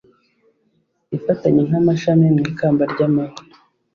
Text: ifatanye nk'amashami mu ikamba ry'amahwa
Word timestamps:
ifatanye 1.17 1.61
nk'amashami 1.67 2.25
mu 2.35 2.41
ikamba 2.51 2.83
ry'amahwa 2.91 3.41